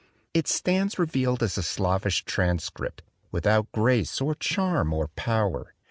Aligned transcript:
It 0.33 0.47
stands 0.47 0.97
revealed 0.97 1.43
as 1.43 1.59
a 1.59 1.61
slavish 1.61 2.25
transcript, 2.25 3.03
without 3.31 3.71
grace 3.71 4.19
or 4.19 4.33
charm 4.33 4.93
or 4.93 5.09
power. 5.09 5.75